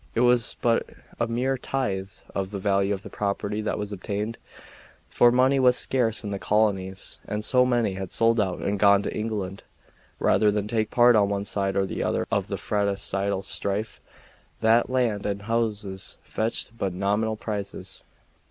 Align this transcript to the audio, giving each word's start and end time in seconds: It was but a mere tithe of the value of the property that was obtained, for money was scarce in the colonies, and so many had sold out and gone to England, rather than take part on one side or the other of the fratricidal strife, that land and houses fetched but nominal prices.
It 0.15 0.21
was 0.21 0.57
but 0.63 0.89
a 1.19 1.27
mere 1.27 1.59
tithe 1.59 2.09
of 2.33 2.49
the 2.49 2.57
value 2.57 2.91
of 2.91 3.03
the 3.03 3.09
property 3.11 3.61
that 3.61 3.77
was 3.77 3.91
obtained, 3.91 4.39
for 5.11 5.31
money 5.31 5.59
was 5.59 5.77
scarce 5.77 6.23
in 6.23 6.31
the 6.31 6.39
colonies, 6.39 7.19
and 7.27 7.45
so 7.45 7.67
many 7.67 7.93
had 7.93 8.11
sold 8.11 8.39
out 8.39 8.61
and 8.63 8.79
gone 8.79 9.03
to 9.03 9.15
England, 9.15 9.63
rather 10.17 10.49
than 10.49 10.67
take 10.67 10.89
part 10.89 11.15
on 11.15 11.29
one 11.29 11.45
side 11.45 11.75
or 11.75 11.85
the 11.85 12.01
other 12.01 12.25
of 12.31 12.47
the 12.47 12.57
fratricidal 12.57 13.43
strife, 13.43 14.01
that 14.61 14.89
land 14.89 15.23
and 15.27 15.43
houses 15.43 16.17
fetched 16.23 16.75
but 16.79 16.93
nominal 16.95 17.35
prices. 17.35 18.01